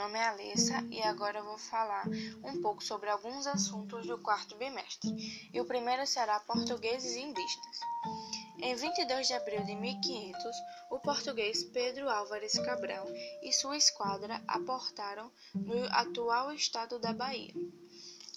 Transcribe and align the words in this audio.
nome 0.00 0.18
é 0.18 0.28
Alessa 0.28 0.82
e 0.90 1.02
agora 1.02 1.42
vou 1.42 1.58
falar 1.58 2.06
um 2.42 2.62
pouco 2.62 2.82
sobre 2.82 3.10
alguns 3.10 3.46
assuntos 3.46 4.06
do 4.06 4.16
quarto 4.16 4.56
bimestre. 4.56 5.10
E 5.52 5.60
o 5.60 5.66
primeiro 5.66 6.06
será 6.06 6.40
portugueses 6.40 7.16
indígenas. 7.16 7.80
Em 8.60 8.74
22 8.74 9.26
de 9.26 9.34
abril 9.34 9.62
de 9.62 9.74
1500, 9.74 10.56
o 10.90 10.98
português 11.00 11.64
Pedro 11.64 12.08
Álvares 12.08 12.58
Cabral 12.60 13.06
e 13.42 13.52
sua 13.52 13.76
esquadra 13.76 14.42
aportaram 14.48 15.30
no 15.54 15.84
atual 15.90 16.50
estado 16.50 16.98
da 16.98 17.12
Bahia. 17.12 17.52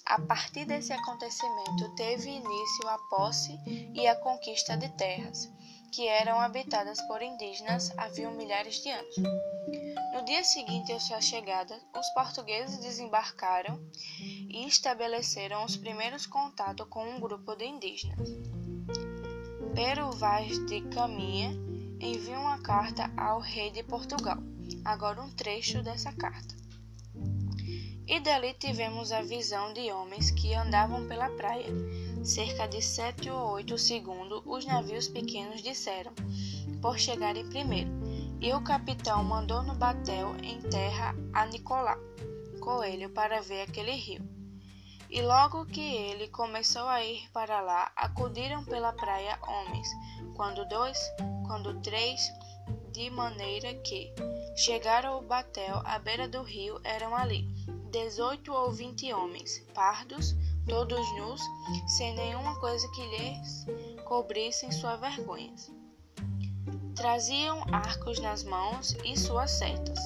A 0.06 0.20
partir 0.20 0.66
desse 0.66 0.92
acontecimento, 0.92 1.96
teve 1.96 2.30
início 2.30 2.90
a 2.90 2.98
posse 3.10 3.58
e 3.94 4.06
a 4.06 4.18
conquista 4.18 4.76
de 4.76 4.90
terras, 4.98 5.50
que 5.94 6.08
eram 6.08 6.40
habitadas 6.40 7.00
por 7.04 7.22
indígenas 7.22 7.94
havia 7.96 8.32
milhares 8.32 8.82
de 8.82 8.90
anos. 8.90 9.16
No 10.12 10.26
dia 10.26 10.44
seguinte 10.44 10.92
à 10.92 11.00
sua 11.00 11.22
chegada, 11.22 11.80
os 11.96 12.10
portugueses 12.16 12.80
desembarcaram 12.80 13.80
e 14.20 14.68
estabeleceram 14.68 15.64
os 15.64 15.78
primeiros 15.78 16.26
contatos 16.26 16.88
com 16.90 17.08
um 17.08 17.20
grupo 17.20 17.56
de 17.56 17.66
indígenas. 17.66 18.28
Pero 19.76 20.12
Vaz 20.14 20.58
de 20.66 20.82
Caminha 20.82 21.52
enviou 22.00 22.42
uma 22.42 22.60
carta 22.60 23.12
ao 23.16 23.40
rei 23.40 23.70
de 23.70 23.84
Portugal. 23.84 24.38
Agora 24.84 25.22
um 25.22 25.30
trecho 25.30 25.84
dessa 25.84 26.12
carta. 26.12 26.56
E 28.08 28.20
dali 28.20 28.54
tivemos 28.56 29.12
a 29.12 29.22
visão 29.22 29.72
de 29.74 29.92
homens 29.92 30.32
que 30.32 30.56
andavam 30.56 31.08
pela 31.08 31.30
praia. 31.30 31.72
Cerca 32.24 32.68
de 32.68 32.82
sete 32.82 33.30
ou 33.30 33.52
oito 33.52 33.78
segundos, 33.78 34.42
os 34.46 34.66
navios 34.66 35.08
pequenos 35.08 35.62
disseram, 35.62 36.14
por 36.82 36.98
chegarem 36.98 37.48
primeiro 37.50 37.92
e 38.44 38.54
o 38.54 38.62
capitão 38.62 39.24
mandou 39.24 39.64
no 39.64 39.74
batel 39.74 40.36
em 40.44 40.60
terra 40.62 41.16
a 41.32 41.46
Nicolau 41.46 41.98
Coelho 42.60 43.10
para 43.10 43.42
ver 43.42 43.62
aquele 43.62 43.92
rio. 43.92 44.22
E 45.10 45.22
logo 45.22 45.66
que 45.66 45.80
ele 45.80 46.28
começou 46.28 46.88
a 46.88 47.02
ir 47.02 47.30
para 47.32 47.62
lá, 47.62 47.90
acudiram 47.96 48.66
pela 48.66 48.92
praia 48.92 49.40
homens, 49.48 49.88
quando 50.36 50.68
dois, 50.68 51.00
quando 51.48 51.80
três, 51.82 52.22
de 52.92 53.10
maneira 53.10 53.74
que 53.76 54.14
chegaram 54.58 55.14
ao 55.14 55.22
batel 55.22 55.82
à 55.86 55.98
beira 56.00 56.28
do 56.28 56.42
rio, 56.42 56.82
eram 56.84 57.16
ali 57.16 57.48
dezoito 57.92 58.52
ou 58.52 58.72
vinte 58.72 59.14
homens, 59.14 59.60
pardos, 59.74 60.36
todos 60.68 61.16
nus, 61.18 61.42
sem 61.88 62.14
nenhuma 62.16 62.60
coisa 62.60 62.88
que 62.92 63.06
lhes 63.06 63.66
cobrissem 64.06 64.72
suas 64.72 65.00
vergonhas. 65.00 65.72
Traziam 66.96 67.64
arcos 67.72 68.20
nas 68.20 68.44
mãos 68.44 68.96
e 69.04 69.18
suas 69.18 69.52
setas. 69.52 70.00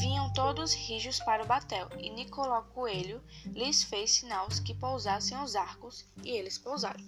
Vinham 0.00 0.32
todos 0.32 0.74
rijos 0.74 1.18
para 1.20 1.42
o 1.42 1.46
batel, 1.46 1.88
e 1.98 2.10
Nicolau 2.10 2.64
Coelho 2.74 3.22
lhes 3.46 3.82
fez 3.82 4.12
sinais 4.12 4.60
que 4.60 4.74
pousassem 4.74 5.40
os 5.42 5.56
arcos, 5.56 6.04
e 6.22 6.30
eles 6.30 6.58
pousaram. 6.58 7.02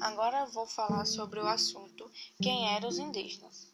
Agora 0.00 0.46
vou 0.46 0.66
falar 0.66 1.06
sobre 1.06 1.40
o 1.40 1.46
assunto 1.46 2.10
quem 2.42 2.68
eram 2.68 2.88
os 2.88 2.98
indígenas. 2.98 3.72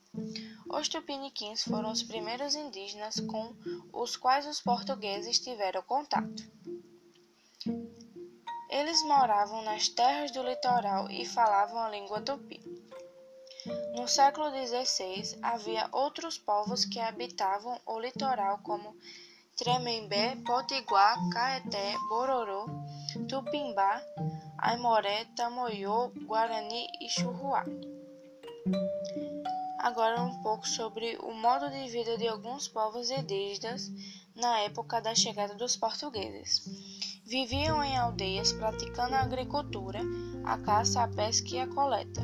Os 0.69 0.89
tupiniquins 0.89 1.65
foram 1.65 1.91
os 1.91 2.03
primeiros 2.03 2.55
indígenas 2.55 3.21
com 3.21 3.55
os 3.93 4.17
quais 4.17 4.47
os 4.47 4.61
portugueses 4.61 5.39
tiveram 5.39 5.83
contato. 5.83 6.43
Eles 8.71 9.03
moravam 9.03 9.63
nas 9.63 9.89
terras 9.89 10.31
do 10.31 10.43
litoral 10.43 11.11
e 11.11 11.27
falavam 11.27 11.81
a 11.81 11.91
língua 11.91 12.21
tupi. 12.21 12.61
No 13.97 14.07
século 14.07 14.49
XVI, 14.51 15.39
havia 15.43 15.89
outros 15.91 16.39
povos 16.39 16.85
que 16.85 17.01
habitavam 17.01 17.79
o 17.85 17.99
litoral, 17.99 18.59
como 18.63 18.97
Tremembé, 19.57 20.37
Potiguar, 20.47 21.19
Caeté, 21.33 21.95
Bororô, 22.09 22.67
Tupimbá, 23.29 24.01
Aimoré, 24.57 25.27
Tamoiô, 25.37 26.13
Guarani 26.25 26.87
e 27.01 27.09
Churruá. 27.11 27.65
Agora 29.81 30.23
um 30.23 30.43
pouco 30.43 30.69
sobre 30.69 31.19
o 31.23 31.33
modo 31.33 31.69
de 31.71 31.89
vida 31.89 32.17
de 32.17 32.29
alguns 32.29 32.69
povos 32.69 33.11
indígenas 33.11 33.91
na 34.35 34.61
época 34.61 35.01
da 35.01 35.15
chegada 35.15 35.55
dos 35.55 35.77
portugueses. 35.77 36.65
Viviam 37.31 37.81
em 37.81 37.97
aldeias 37.97 38.53
praticando 38.53 39.15
a 39.15 39.21
agricultura, 39.21 40.01
a 40.43 40.59
caça, 40.59 41.05
a 41.05 41.07
pesca 41.07 41.55
e 41.55 41.61
a 41.61 41.67
coleta. 41.69 42.21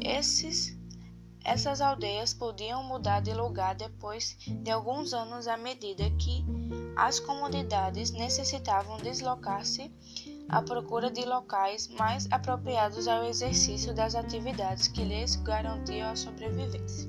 Esses, 0.00 0.76
essas 1.44 1.80
aldeias 1.80 2.34
podiam 2.34 2.82
mudar 2.82 3.20
de 3.20 3.32
lugar 3.32 3.76
depois 3.76 4.36
de 4.48 4.68
alguns 4.68 5.14
anos 5.14 5.46
à 5.46 5.56
medida 5.56 6.10
que 6.18 6.44
as 6.96 7.20
comunidades 7.20 8.10
necessitavam 8.10 8.96
deslocar-se 8.96 9.94
à 10.48 10.60
procura 10.60 11.08
de 11.08 11.24
locais 11.24 11.86
mais 11.86 12.26
apropriados 12.32 13.06
ao 13.06 13.22
exercício 13.22 13.94
das 13.94 14.16
atividades 14.16 14.88
que 14.88 15.04
lhes 15.04 15.36
garantiam 15.36 16.10
a 16.10 16.16
sobrevivência. 16.16 17.08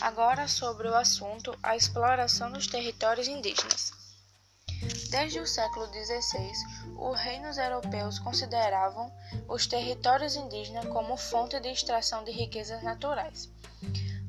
Agora 0.00 0.46
sobre 0.46 0.86
o 0.86 0.94
assunto 0.94 1.52
a 1.64 1.74
exploração 1.74 2.52
dos 2.52 2.68
territórios 2.68 3.26
indígenas. 3.26 4.05
Desde 5.08 5.38
o 5.38 5.46
século 5.46 5.86
XVI, 5.86 6.52
os 6.98 7.18
reinos 7.20 7.58
europeus 7.58 8.18
consideravam 8.18 9.12
os 9.48 9.66
territórios 9.66 10.36
indígenas 10.36 10.86
como 10.86 11.16
fonte 11.16 11.58
de 11.60 11.68
extração 11.68 12.24
de 12.24 12.32
riquezas 12.32 12.82
naturais. 12.82 13.48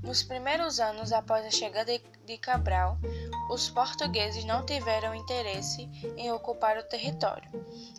Nos 0.04 0.24
primeiros 0.24 0.80
anos 0.80 1.12
após 1.12 1.46
a 1.46 1.52
chegada 1.52 1.92
de 2.26 2.38
Cabral, 2.38 2.98
os 3.50 3.70
portugueses 3.70 4.46
não 4.46 4.66
tiveram 4.66 5.16
interesse 5.16 5.82
em 6.16 6.32
ocupar 6.32 6.78
o 6.78 6.84
território. 6.84 7.50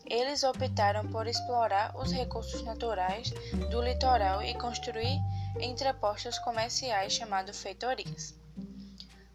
Eles 0.06 0.44
optaram 0.44 1.06
por 1.08 1.26
explorar 1.26 1.94
os 1.96 2.12
recursos 2.12 2.62
naturais 2.62 3.30
do 3.70 3.82
litoral 3.82 4.42
e 4.42 4.54
construir 4.54 5.18
entrepostos 5.60 6.38
comerciais 6.38 7.12
chamados 7.12 7.60
feitorias. 7.60 8.37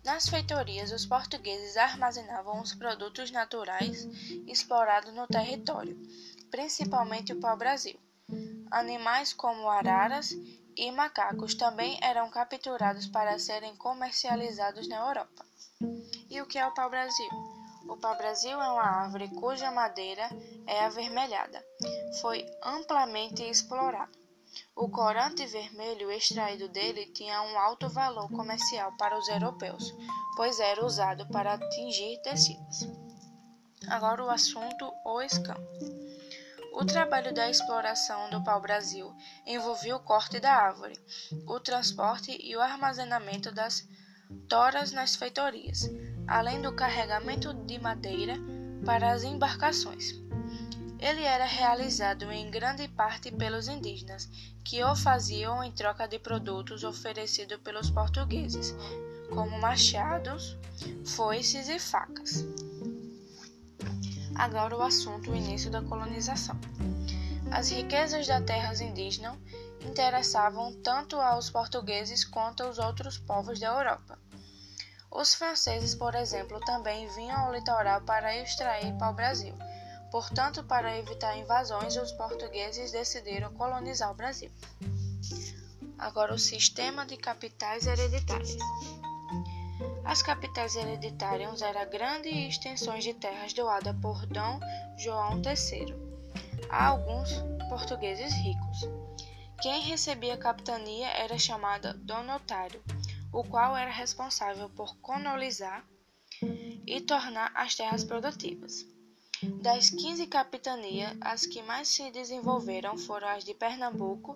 Nas 0.04 0.28
feitorias, 0.28 0.92
os 0.92 1.06
portugueses 1.06 1.78
armazenavam 1.78 2.62
os 2.62 2.76
produtos 2.76 3.32
naturais 3.32 4.06
explorados 4.46 5.14
no 5.14 5.26
território, 5.28 5.98
principalmente 6.52 7.32
o 7.32 7.40
pau-brasil. 7.40 7.98
Animais 8.70 9.32
como 9.32 9.70
araras 9.70 10.32
e 10.76 10.92
macacos 10.92 11.56
também 11.56 11.98
eram 12.02 12.30
capturados 12.30 13.08
para 13.08 13.40
serem 13.40 13.76
comercializados 13.78 14.90
na 14.90 14.98
Europa. 15.08 15.46
E 16.30 16.42
o 16.42 16.46
que 16.46 16.60
é 16.60 16.68
o 16.68 16.74
pau-brasil? 16.74 17.30
O 17.88 17.96
pau-brasil 17.96 18.62
é 18.62 18.68
uma 18.72 18.84
árvore 18.84 19.30
cuja 19.30 19.72
madeira 19.72 20.28
é 20.68 20.84
avermelhada. 20.84 21.64
Foi 22.20 22.46
amplamente 22.62 23.44
explorado. 23.44 24.23
O 24.76 24.90
corante 24.90 25.46
vermelho 25.46 26.12
extraído 26.12 26.68
dele 26.70 27.06
tinha 27.08 27.42
um 27.42 27.58
alto 27.58 27.90
valor 27.90 28.30
comercial 28.30 28.96
para 28.98 29.18
os 29.18 29.28
europeus, 29.28 29.94
pois 30.36 30.60
era 30.60 30.86
usado 30.86 31.28
para 31.28 31.58
tingir 31.70 32.22
tecidos. 32.22 32.88
Agora 33.88 34.24
o 34.24 34.30
assunto 34.30 34.92
o 35.06 35.22
escampo. 35.22 35.62
O 36.74 36.86
trabalho 36.86 37.34
da 37.34 37.50
exploração 37.50 38.30
do 38.32 38.44
pau-brasil 38.44 39.14
envolvia 39.46 39.96
o 39.96 40.00
corte 40.00 40.40
da 40.40 40.54
árvore, 40.54 41.00
o 41.48 41.60
transporte 41.60 42.36
e 42.42 42.56
o 42.56 42.62
armazenamento 42.62 43.52
das 43.52 43.88
toras 44.50 44.92
nas 44.92 45.16
feitorias, 45.16 45.82
além 46.28 46.62
do 46.62 46.76
carregamento 46.76 47.54
de 47.54 47.80
madeira 47.80 48.36
para 48.84 49.12
as 49.12 49.24
embarcações. 49.24 50.23
Ele 51.00 51.24
era 51.24 51.46
realizado 51.46 52.32
em 52.32 52.50
grande 52.50 52.88
parte 52.88 53.32
pelos 53.32 53.68
indígenas, 53.68 54.30
que 54.64 54.84
o 54.84 54.96
faziam 54.96 55.64
em 55.64 55.72
troca 55.72 56.08
de 56.08 56.18
produtos 56.18 56.84
oferecidos 56.84 57.58
pelos 57.58 57.90
portugueses, 57.90 58.74
como 59.30 59.60
machados, 59.60 60.58
foices 61.06 61.68
e 61.68 61.80
facas. 61.80 62.46
Agora 64.36 64.78
o 64.78 64.82
assunto 64.82 65.32
o 65.32 65.36
início 65.36 65.70
da 65.70 65.82
colonização. 65.82 66.60
As 67.52 67.70
riquezas 67.70 68.26
das 68.26 68.44
terras 68.46 68.82
indígenas 68.82 69.38
interessavam 69.82 70.74
tanto 70.82 71.20
aos 71.20 71.50
portugueses 71.50 72.24
quanto 72.24 72.64
aos 72.64 72.80
outros 72.80 73.18
povos 73.18 73.60
da 73.60 73.68
Europa. 73.68 74.18
Os 75.12 75.36
franceses, 75.36 75.94
por 75.94 76.16
exemplo, 76.16 76.60
também 76.62 77.08
vinham 77.10 77.38
ao 77.38 77.54
litoral 77.54 78.02
para 78.02 78.36
extrair 78.36 78.98
pau-brasil 78.98 79.54
Portanto, 80.14 80.64
para 80.66 80.96
evitar 80.96 81.36
invasões, 81.36 81.98
os 81.98 82.12
portugueses 82.12 82.92
decidiram 82.92 83.52
colonizar 83.56 84.12
o 84.12 84.14
Brasil. 84.14 84.52
Agora, 85.98 86.36
o 86.36 86.38
sistema 86.38 87.04
de 87.04 87.18
capitais 87.18 87.88
hereditárias. 87.88 88.56
As 90.06 90.22
capitais 90.22 90.76
hereditárias 90.76 91.64
eram 91.64 91.90
grandes 91.90 92.32
extensões 92.32 93.04
de 93.04 93.16
terras 93.16 93.54
doadas 93.54 93.96
por 94.04 94.24
Dom 94.28 94.60
João 95.00 95.42
III 95.42 95.96
a 96.70 96.90
alguns 96.90 97.32
portugueses 97.68 98.32
ricos. 98.34 98.82
Quem 99.64 99.82
recebia 99.82 100.36
a 100.36 100.38
capitania 100.38 101.08
era 101.08 101.40
chamado 101.40 101.92
donotário. 101.98 102.84
o 103.32 103.44
qual 103.44 103.76
era 103.76 103.90
responsável 103.90 104.70
por 104.70 104.96
colonizar 104.98 105.84
e 106.86 107.02
tornar 107.02 107.52
as 107.56 107.74
terras 107.74 108.04
produtivas. 108.04 108.94
Das 109.62 109.90
15 109.90 110.28
capitanias, 110.28 111.18
as 111.20 111.46
que 111.46 111.62
mais 111.64 111.90
se 111.90 112.10
desenvolveram 112.12 112.98
foram 112.98 113.28
as 113.28 113.44
de 113.44 113.54
Pernambuco, 113.54 114.36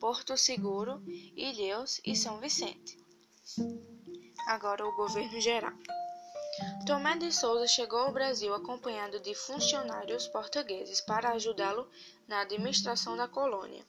Porto 0.00 0.36
Seguro, 0.36 1.00
Ilhéus 1.36 2.00
e 2.04 2.16
São 2.16 2.40
Vicente. 2.40 2.98
Agora 4.46 4.86
o 4.86 4.96
governo 4.96 5.40
geral. 5.40 5.74
Tomé 6.84 7.16
de 7.16 7.30
Souza 7.30 7.68
chegou 7.68 8.00
ao 8.00 8.12
Brasil 8.12 8.52
acompanhado 8.52 9.20
de 9.20 9.32
funcionários 9.32 10.26
portugueses 10.26 11.00
para 11.00 11.30
ajudá-lo 11.30 11.88
na 12.26 12.40
administração 12.40 13.16
da 13.16 13.28
colônia. 13.28 13.86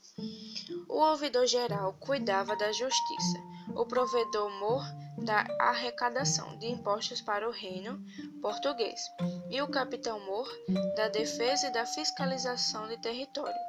O 0.88 1.00
ouvidor-geral 1.00 1.94
cuidava 2.00 2.56
da 2.56 2.72
justiça, 2.72 3.40
o 3.76 3.86
provedor-mor 3.88 4.84
da 5.24 5.46
arrecadação 5.60 6.58
de 6.58 6.68
impostos 6.68 7.22
para 7.22 7.48
o 7.48 7.52
reino 7.52 8.04
português 8.42 9.02
e 9.50 9.62
o 9.62 9.68
capitão-mor 9.68 10.48
da 10.96 11.10
defesa 11.10 11.68
e 11.68 11.74
da 11.74 11.86
fiscalização 11.86 12.88
de 12.88 12.98
território. 12.98 13.60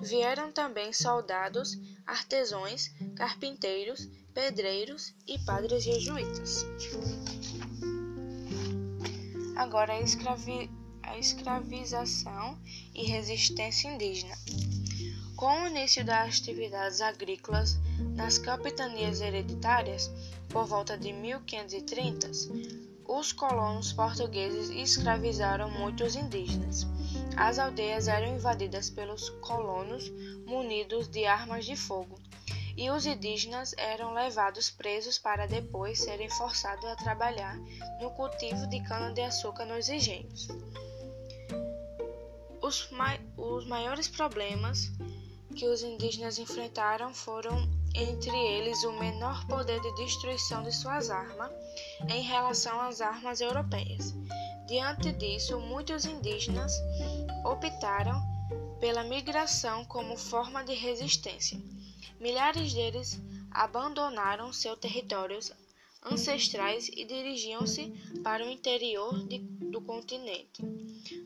Vieram 0.00 0.52
também 0.52 0.92
soldados, 0.92 1.78
artesãos, 2.06 2.90
carpinteiros, 3.16 4.08
pedreiros 4.34 5.14
e 5.26 5.38
padres 5.40 5.84
jesuítas. 5.84 6.64
Agora 9.56 9.92
a, 9.92 10.00
escravi 10.00 10.70
a 11.02 11.18
escravização 11.18 12.58
e 12.94 13.04
resistência 13.04 13.88
indígena. 13.88 14.34
Com 15.36 15.62
o 15.62 15.66
início 15.68 16.04
das 16.04 16.38
atividades 16.38 17.00
agrícolas 17.00 17.78
nas 18.14 18.38
capitanias 18.38 19.20
hereditárias, 19.20 20.10
por 20.48 20.66
volta 20.66 20.96
de 20.96 21.12
1530, 21.12 22.30
os 23.06 23.32
colonos 23.32 23.92
portugueses 23.92 24.70
escravizaram 24.70 25.70
muitos 25.70 26.14
indígenas. 26.14 26.86
As 27.36 27.58
aldeias 27.58 28.08
eram 28.08 28.36
invadidas 28.36 28.88
pelos 28.90 29.30
colonos 29.40 30.10
munidos 30.46 31.08
de 31.08 31.26
armas 31.26 31.64
de 31.64 31.76
fogo, 31.76 32.18
e 32.76 32.88
os 32.90 33.04
indígenas 33.06 33.74
eram 33.76 34.14
levados 34.14 34.70
presos 34.70 35.18
para 35.18 35.46
depois 35.46 36.00
serem 36.00 36.30
forçados 36.30 36.84
a 36.84 36.96
trabalhar 36.96 37.58
no 38.00 38.10
cultivo 38.12 38.66
de 38.68 38.80
cana-de-açúcar 38.82 39.66
nos 39.66 39.88
engenhos. 39.88 40.48
Os, 42.62 42.90
mai 42.90 43.20
os 43.36 43.66
maiores 43.66 44.08
problemas 44.08 44.92
que 45.56 45.66
os 45.66 45.82
indígenas 45.82 46.38
enfrentaram 46.38 47.12
foram, 47.12 47.68
entre 47.94 48.36
eles, 48.36 48.82
o 48.84 48.92
menor 48.92 49.46
poder 49.46 49.80
de 49.80 49.94
destruição 49.96 50.62
de 50.62 50.72
suas 50.72 51.10
armas 51.10 51.50
em 52.08 52.22
relação 52.22 52.80
às 52.80 53.00
armas 53.00 53.40
europeias. 53.40 54.14
Diante 54.66 55.12
disso, 55.12 55.58
muitos 55.60 56.04
indígenas 56.04 56.72
optaram 57.44 58.22
pela 58.80 59.04
migração 59.04 59.84
como 59.84 60.16
forma 60.16 60.64
de 60.64 60.74
resistência. 60.74 61.60
Milhares 62.18 62.72
deles 62.72 63.20
abandonaram 63.50 64.52
seus 64.52 64.78
territórios 64.78 65.52
ancestrais 66.04 66.88
e 66.88 67.04
dirigiam-se 67.04 67.92
para 68.22 68.44
o 68.44 68.50
interior 68.50 69.26
de, 69.26 69.38
do 69.38 69.80
continente 69.80 70.62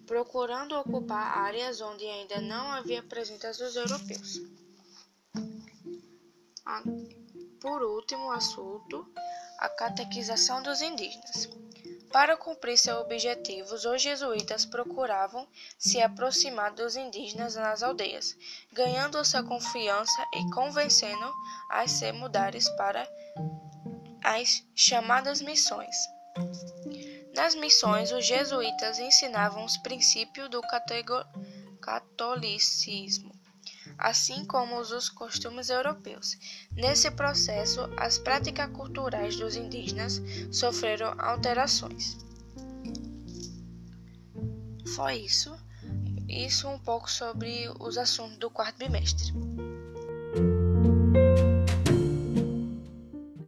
procurando 0.07 0.77
ocupar 0.77 1.39
áreas 1.39 1.81
onde 1.81 2.05
ainda 2.05 2.41
não 2.41 2.71
havia 2.71 3.03
presença 3.03 3.53
dos 3.53 3.77
europeus. 3.77 4.41
Por 7.61 7.83
último, 7.83 8.31
assunto, 8.33 9.07
a 9.59 9.69
catequização 9.69 10.63
dos 10.63 10.81
indígenas. 10.83 11.49
Para 12.13 12.37
cumprir 12.37 12.79
seus 12.79 13.01
objetivos, 13.01 13.85
os 13.85 14.01
jesuítas 14.01 14.65
procuravam 14.65 15.49
se 15.77 16.01
aproximar 16.01 16.73
dos 16.73 16.95
indígenas 16.95 17.57
nas 17.57 17.83
aldeias, 17.83 18.37
ganhando 18.73 19.25
sua 19.25 19.43
confiança 19.43 20.25
e 20.33 20.49
convencendo 20.53 21.33
a 21.69 21.89
se 21.89 22.13
mudarem 22.13 22.61
para 22.77 23.05
as 24.23 24.65
chamadas 24.77 25.43
missões. 25.43 25.97
Nas 27.35 27.57
missões, 27.57 28.13
os 28.13 28.25
jesuítas 28.25 29.01
ensinavam 29.01 29.65
os 29.65 29.77
princípios 29.79 30.49
do 30.49 30.61
catolicismo, 31.81 33.34
assim 33.99 34.45
como 34.45 34.79
os 34.79 35.09
costumes 35.09 35.71
europeus. 35.71 36.37
Nesse 36.73 37.11
processo, 37.11 37.81
as 37.97 38.19
práticas 38.19 38.71
culturais 38.71 39.37
dos 39.37 39.57
indígenas 39.57 40.21
sofreram 40.51 41.15
alterações. 41.19 42.17
Foi 44.95 45.17
isso. 45.17 45.57
Isso 46.29 46.69
um 46.69 46.79
pouco 46.79 47.11
sobre 47.11 47.69
os 47.81 47.97
assuntos 47.99 48.39
do 48.39 48.51
quarto 48.51 48.79
bimestre. 48.79 49.33